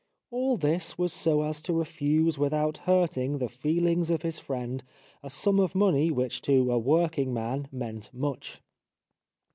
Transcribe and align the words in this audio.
All 0.31 0.57
this 0.57 0.97
was 0.97 1.13
so 1.13 1.43
as 1.43 1.61
to 1.61 1.73
refuse 1.73 2.39
without 2.39 2.77
hurting 2.89 3.37
the 3.37 3.45
feehngs 3.45 4.09
of 4.09 4.23
his 4.23 4.39
friend 4.39 4.83
a 5.21 5.29
sum 5.29 5.59
of 5.59 5.75
money 5.75 6.09
which 6.09 6.41
to 6.41 6.71
a 6.71 6.79
working 6.79 7.31
man 7.35 7.67
meant 7.71 8.11
much. 8.11 8.61